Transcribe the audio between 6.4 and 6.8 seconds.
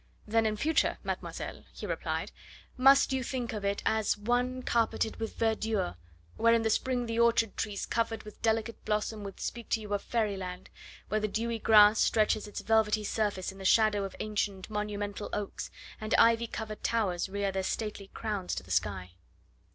in the